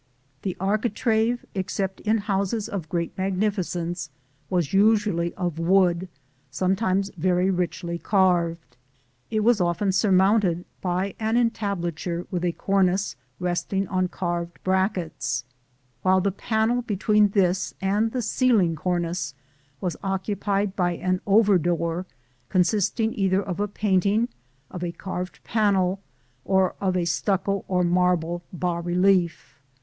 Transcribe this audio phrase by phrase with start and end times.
[0.41, 4.09] The architrave, except in houses of great magnificence,
[4.49, 6.09] was usually of wood,
[6.49, 8.77] sometimes very richly carved.
[9.29, 15.43] It was often surmounted by an entablature with a cornice resting on carved brackets;
[16.01, 19.35] while the panel between this and the ceiling cornice
[19.79, 22.07] was occupied by an over door
[22.49, 24.29] consisting either of a painting,
[24.71, 26.01] of a carved panel
[26.43, 29.59] or of a stucco or marble bas relief.